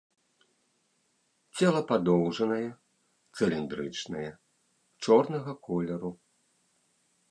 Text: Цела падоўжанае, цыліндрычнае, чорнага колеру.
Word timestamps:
Цела 1.59 1.81
падоўжанае, 1.91 2.67
цыліндрычнае, 3.35 4.27
чорнага 5.07 5.51
колеру. 5.71 6.11